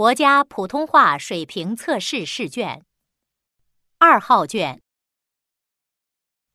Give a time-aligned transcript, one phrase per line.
[0.00, 2.86] 国家普通话水平测试试卷。
[3.98, 4.82] 二号卷。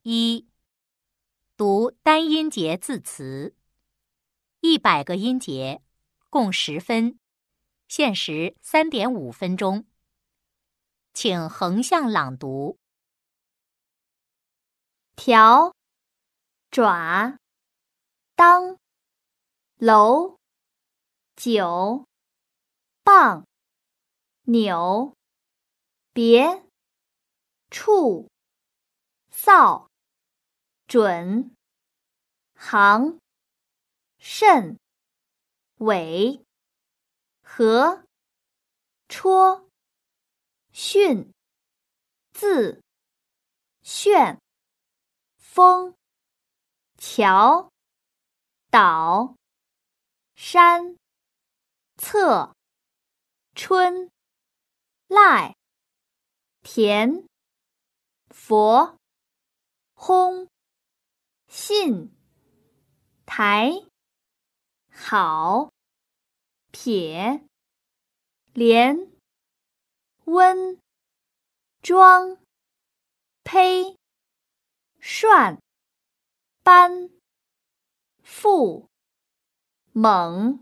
[0.01, 0.49] 一，
[1.55, 3.55] 读单音节字词，
[4.61, 5.83] 一百个音节，
[6.31, 7.19] 共十分，
[7.87, 9.85] 限时三点五分钟。
[11.13, 12.79] 请横向朗读：
[15.15, 15.75] 条、
[16.71, 17.37] 爪、
[18.35, 18.79] 当、
[19.77, 20.39] 楼、
[21.35, 22.07] 九。
[23.05, 23.45] 棒，
[24.45, 25.15] 扭，
[26.11, 26.63] 别，
[27.69, 28.31] 处，
[29.29, 29.91] 扫，
[30.87, 31.55] 准，
[32.55, 33.19] 行，
[34.17, 34.79] 甚，
[35.77, 36.43] 尾，
[37.43, 38.03] 和，
[39.07, 39.69] 戳，
[40.73, 41.31] 训，
[42.33, 42.81] 字，
[43.83, 44.41] 炫，
[45.37, 45.95] 风，
[46.97, 47.71] 桥，
[48.71, 49.35] 岛，
[50.35, 50.97] 山，
[51.97, 52.54] 侧。
[53.55, 54.11] 春，
[55.07, 55.55] 赖，
[56.61, 57.25] 田，
[58.29, 58.97] 佛，
[59.93, 60.49] 轰，
[61.47, 62.13] 信，
[63.25, 63.71] 台，
[64.91, 65.71] 好，
[66.71, 67.47] 撇，
[68.51, 69.09] 连，
[70.25, 70.77] 温，
[71.81, 72.37] 庄，
[73.45, 73.97] 胚，
[74.99, 75.61] 涮，
[76.61, 77.09] 搬，
[78.21, 78.89] 复，
[79.93, 80.59] 猛，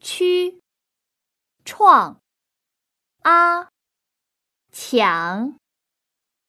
[0.00, 0.60] 屈。
[1.70, 2.22] 创，
[3.20, 3.68] 啊，
[4.72, 5.60] 抢，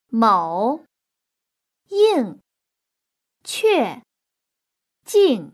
[0.07, 0.85] 某，
[1.89, 2.41] 应，
[3.43, 4.01] 确，
[5.03, 5.53] 静，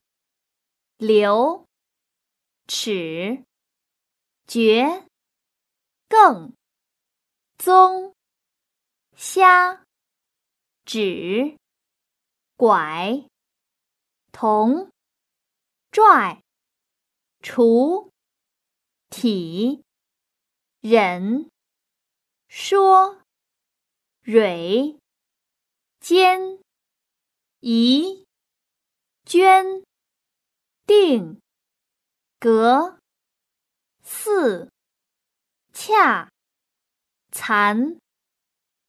[0.97, 1.65] 留，
[2.67, 3.43] 尺，
[4.45, 5.07] 绝，
[6.07, 6.53] 更，
[7.57, 8.13] 宗，
[9.15, 9.83] 虾，
[10.85, 11.57] 指，
[12.55, 13.27] 拐，
[14.31, 14.91] 同，
[15.89, 16.43] 拽，
[17.41, 18.11] 除。
[19.17, 19.81] 体，
[20.81, 21.49] 忍，
[22.49, 23.21] 说，
[24.23, 24.99] 蕊，
[26.01, 26.59] 坚，
[27.61, 28.25] 宜，
[29.23, 29.85] 捐，
[30.85, 31.39] 定，
[32.41, 32.99] 格，
[34.03, 34.69] 四，
[35.71, 36.29] 恰，
[37.31, 37.97] 残，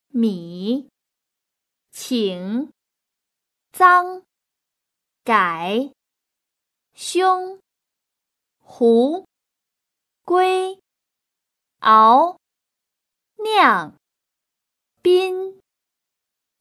[0.09, 0.89] 米，
[1.93, 2.73] 请，
[3.71, 4.25] 脏，
[5.23, 5.93] 改，
[6.95, 7.61] 凶，
[8.59, 9.25] 胡。
[10.27, 10.83] 龟，
[11.79, 12.41] 熬，
[13.37, 13.97] 酿，
[15.01, 15.61] 宾，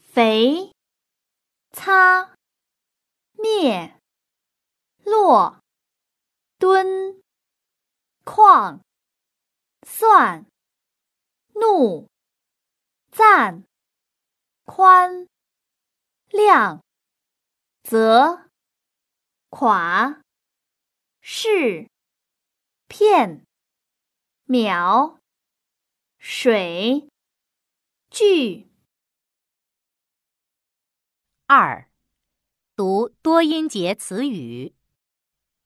[0.03, 0.71] 肥，
[1.71, 2.35] 擦，
[3.31, 3.99] 灭，
[5.03, 5.59] 落，
[6.59, 7.19] 蹲，
[8.23, 8.81] 矿，
[9.81, 10.45] 算，
[11.55, 12.07] 怒，
[13.11, 13.63] 赞，
[14.65, 15.27] 宽，
[16.29, 16.83] 亮，
[17.81, 18.47] 泽，
[19.49, 20.21] 垮，
[21.19, 21.89] 是，
[22.87, 23.43] 片。
[24.47, 25.19] 秒，
[26.19, 27.09] 水，
[28.11, 28.69] 句。
[31.47, 31.89] 二，
[32.75, 34.75] 读多音节词语，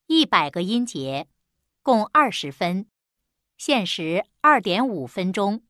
[0.06, 1.28] 一百个音节，
[1.82, 2.90] 共二十分，
[3.58, 5.62] 限时二点五分钟。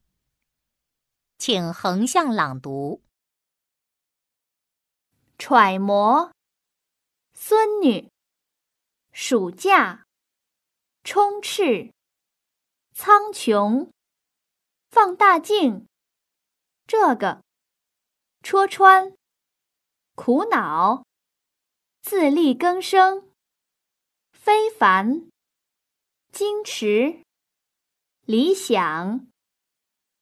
[1.40, 3.02] 请横向朗读：
[5.40, 6.31] 揣摩，
[7.34, 8.12] 孙女，
[9.12, 10.06] 暑假，
[11.03, 11.92] 充斥。
[13.02, 13.90] 苍穹，
[14.90, 15.88] 放大镜，
[16.86, 17.42] 这个，
[18.44, 19.16] 戳穿，
[20.16, 21.06] 苦恼，
[22.02, 23.32] 自力更生，
[24.34, 25.32] 非凡，
[26.34, 27.24] 矜持，
[28.26, 29.26] 理想，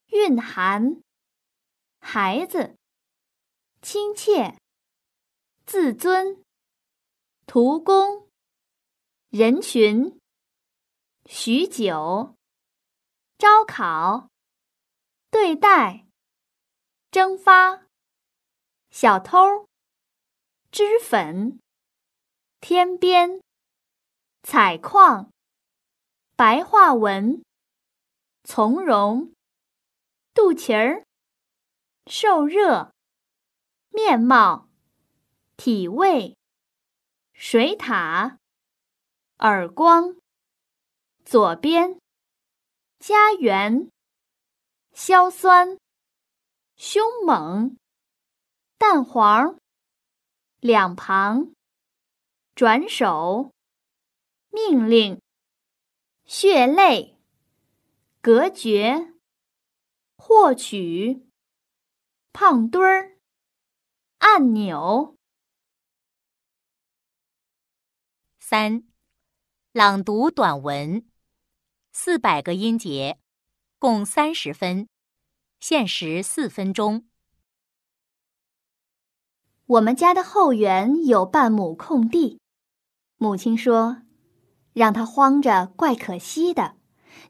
[0.10, 1.02] 蕴含，
[2.00, 2.76] 孩子，
[3.82, 4.56] 亲切，
[5.66, 6.44] 自尊，
[7.48, 8.30] 徒工，
[9.30, 10.20] 人群，
[11.26, 12.37] 许久。
[13.38, 14.30] 招考，
[15.30, 16.08] 对待，
[17.12, 17.86] 蒸发，
[18.90, 19.68] 小偷，
[20.72, 21.60] 脂粉，
[22.60, 23.40] 天边，
[24.42, 25.30] 采矿，
[26.36, 27.44] 白话文，
[28.44, 29.32] 从容，
[30.34, 31.06] 肚脐儿，
[32.08, 32.92] 受热，
[33.90, 34.68] 面貌，
[35.56, 36.36] 体味，
[37.34, 38.38] 水獭，
[39.38, 40.16] 耳光，
[41.24, 42.00] 左边。
[43.00, 43.92] 家园，
[44.92, 45.78] 硝酸，
[46.76, 47.78] 凶猛，
[48.78, 49.60] 蛋黄，
[50.60, 51.54] 两旁，
[52.56, 53.54] 转手，
[54.50, 55.22] 命令，
[56.26, 57.20] 血泪，
[58.20, 59.14] 隔绝，
[60.18, 61.30] 获取，
[62.34, 63.18] 胖墩儿，
[64.18, 65.16] 按钮。
[68.40, 68.88] 三，
[69.72, 71.08] 朗读短文。
[72.00, 73.18] 四百个音节，
[73.80, 74.88] 共三十分，
[75.60, 77.08] 限时四分钟。
[79.66, 82.40] 我们家的后园有半亩空地，
[83.18, 84.04] 母亲说
[84.74, 86.76] ：“让它荒着怪可惜的。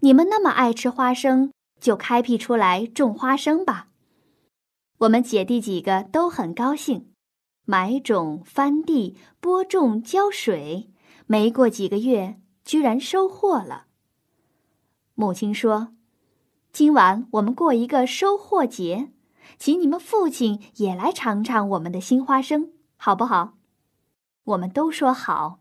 [0.02, 3.88] 你们那么爱吃花生，就开辟出来种花生吧。”
[5.00, 7.14] 我们姐弟几个都很高兴，
[7.64, 10.92] 买种、翻地、播种、浇水，
[11.26, 13.87] 没过几个月，居然收获了。
[15.20, 15.96] 母亲说
[16.72, 19.10] ：“今晚我们过一个收获节，
[19.58, 23.58] 请你们父亲也来尝尝我们的新花生，好不好？”
[24.46, 25.58] 我们都说好。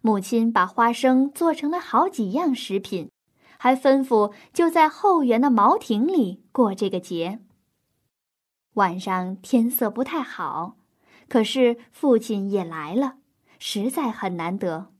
[0.00, 3.10] 母亲把花生做成了好几样食品，
[3.58, 7.40] 还吩咐就在后园的茅亭里过这个节。
[8.74, 10.76] 晚上天色不太好，
[11.28, 13.16] 可是父亲也来了，
[13.58, 14.92] 实在很难得。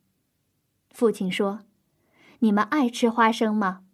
[0.91, 1.61] 父亲说
[2.43, 3.85] ：“你们爱吃花生吗？”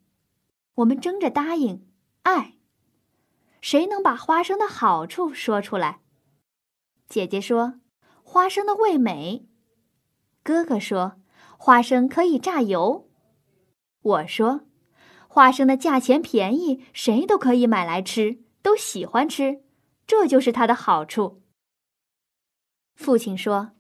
[0.77, 1.87] 我们争着答应
[2.25, 2.55] ：“爱。”
[3.61, 6.01] 谁能把花生的好处说出来？
[7.09, 7.81] 姐姐说
[8.23, 9.47] ：“花生的味美。”
[10.45, 11.21] 哥哥说
[11.59, 13.09] ：“花生可以榨油。”
[14.01, 14.63] 我说
[15.29, 19.63] ：“花生的价钱便宜，谁都可以买来吃，都喜欢吃。”
[20.07, 21.43] 这就是它的好处。
[22.95, 23.73] 父亲说：“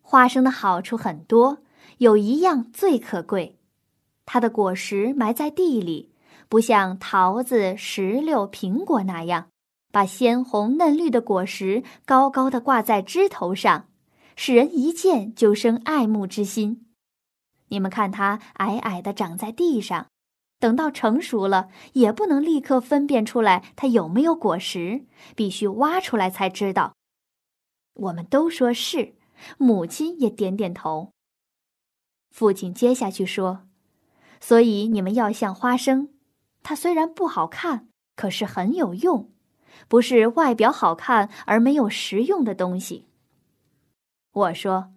[0.00, 1.62] 花生的好处很多，
[1.98, 3.60] 有一样最可贵，
[4.26, 6.12] 它的果实埋在地里，
[6.48, 9.48] 不像桃子、石榴、苹果那样，
[9.92, 13.88] 把鲜红嫩绿的果实高高的挂在枝头上，
[14.36, 16.86] 使人一见就生爱慕之心。
[17.68, 20.06] 你们看它矮矮的长在地上。”
[20.60, 25.04] 等到成熟了，也不能立刻分辨出来它有没有果实，
[25.36, 26.94] 必须挖出来才知道。
[27.92, 29.14] 我们都说是，
[29.58, 31.10] 母亲也点点头。
[32.30, 33.66] 父亲接下去说
[34.40, 36.10] ：“所以你们要像花生，
[36.62, 39.30] 它虽然不好看，可是很有用，
[39.88, 43.06] 不是外表好看而没有实用的东西。”
[44.32, 44.92] 我说：“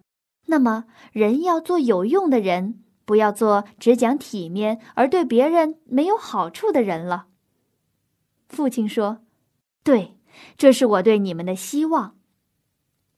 [0.46, 7.28] 那么人要做有用的人。”不要做只讲体面而对别人没有好处的人了。
[8.50, 9.22] 父亲说
[9.82, 10.18] ：“对，
[10.58, 12.18] 这是我对你们的希望。”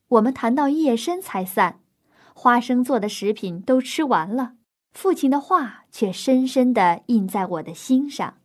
[0.06, 1.80] 我们谈到夜深才散，
[2.34, 4.52] 花生做的食品都吃完了，
[4.92, 8.40] 父亲的话却深深的印在我的心上。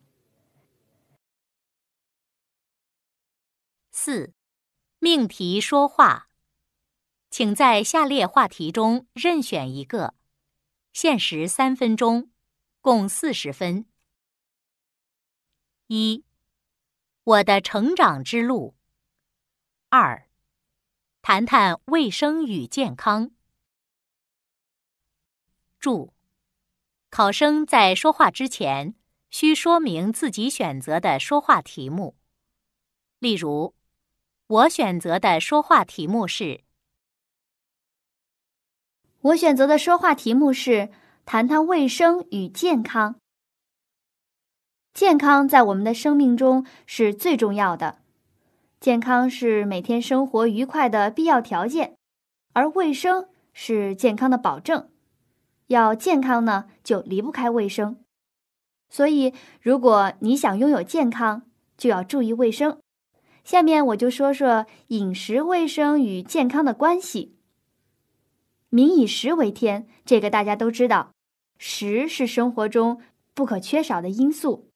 [3.90, 4.32] 四，
[4.98, 6.28] 命题说话，
[7.30, 10.14] 请在下列话题中任选一个。
[10.92, 12.30] 限时三分钟，
[12.80, 13.86] 共四十分。
[15.88, 16.24] 一，
[17.22, 18.74] 我的成长之路。
[19.90, 20.28] 二，
[21.20, 23.30] 谈谈卫生与健康。
[25.78, 26.15] 注：
[27.10, 28.94] 考生在说话之前
[29.30, 32.16] 需说明自己选择的说话题目。
[33.18, 33.74] 例如，
[34.46, 36.62] 我选择的说话题目是。
[39.20, 40.90] 我选择的说话题目是
[41.24, 43.16] 谈谈卫生与健康。
[44.92, 48.02] 健康在我们的生命中是最重要的，
[48.78, 51.96] 健康是每天生活愉快的必要条件，
[52.52, 54.90] 而卫生是健康的保证。
[55.66, 57.98] 要健康呢，就离不开卫生。
[58.88, 61.42] 所以，如果你想拥有健康，
[61.76, 62.78] 就要注意卫生。
[63.42, 67.36] 下面我就说说饮食卫生与健康的关系。
[68.68, 71.10] 民以食为天，这个大家都知道。
[71.58, 73.00] 食是生活中
[73.34, 74.70] 不可缺少的因素。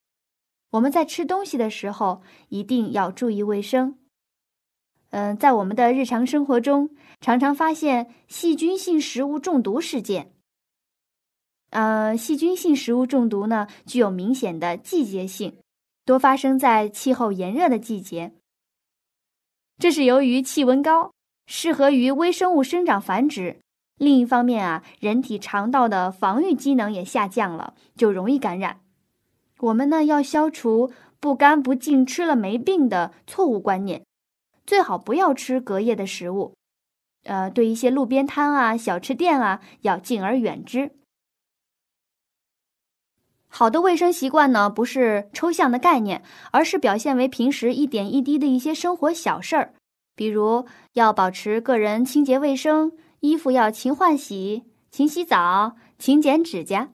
[0.71, 3.99] 我们在吃东西的时候，一定要注意卫生。
[5.11, 10.33] 嗯，在我们的日常生活中，常常发现细菌性食物中毒事件。
[11.71, 15.57] 呃，细菌性食物中毒呢，具有明显的季节性，
[16.05, 18.33] 多发生在气候炎热的季节。
[19.79, 21.13] 这是由于气温高，
[21.47, 23.61] 适合于微生物生长繁殖。
[23.97, 28.81] 另一方面啊，人体肠道的防御机能也下降了，就容易感染。
[29.61, 34.05] 我们呢要消除不干不净吃了没病的错误观念，
[34.67, 36.55] 最好不要吃隔夜的食物。
[37.25, 40.93] 呃，对一些路边摊啊、小吃店啊，要敬而远之。
[43.53, 49.75] 好的卫生习惯呢，不是抽象的概念，而是表现为平时一点一滴的一些生活小事儿，
[50.15, 50.65] 比如
[50.95, 52.93] 要保持个人清洁卫生。
[53.21, 56.89] 衣服要勤换洗、勤洗澡、勤剪指甲。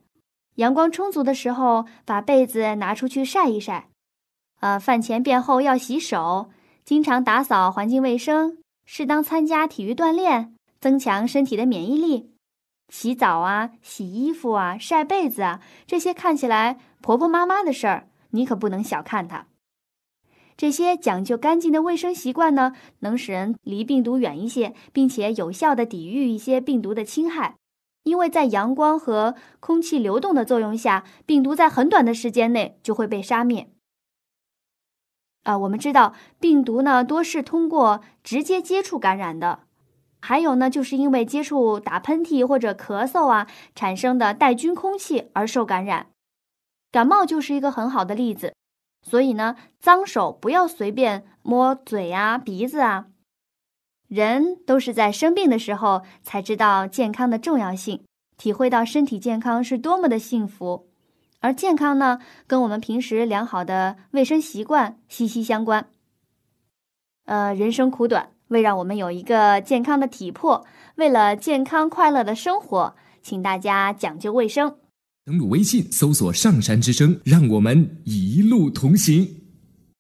[0.57, 3.91] 阳光充足的时候，把被子拿出去晒一晒。
[4.59, 6.51] 呃，饭前便后要洗手，
[6.85, 12.33] 经常打扫环境卫生，适当参加体育锻炼，增强身体的免疫力。
[12.89, 19.47] 洗澡啊、洗衣服啊、晒被子啊，这些看起来婆婆妈妈的事儿，你可不能小看它。
[20.57, 27.57] 这些讲究干净的卫生习惯呢，能使人离病毒远一些，并且有效的抵御一些病毒的侵害。
[28.05, 33.69] 因为在阳光和空气流动的作用下，病毒在很短的时间内就会被杀灭。
[35.43, 39.65] 啊，我们知道病毒呢多是通过直接接触感染的，
[40.21, 46.09] 还有呢就是因为接触打喷嚏或者咳嗽啊产生的带菌空气而受感染，
[46.91, 48.55] 感冒就是一个很好的例子。
[49.03, 53.07] 所以呢，脏手不要随便摸嘴啊、鼻子啊。
[54.09, 58.05] 人都是在生病的时候才知道健康的重要性，
[58.37, 60.89] 体会到身体健康是多么的幸福。
[61.41, 65.89] 而健康呢，跟我们平时良好的卫生习惯息息相关。
[67.27, 70.65] 呃，人生苦短，为让我们有一个健康的体魄，
[70.97, 74.77] 为了健康快乐的生活，请大家讲究卫生。
[75.25, 79.29] 登录微信，搜索“上山之声”，让我们一路同行。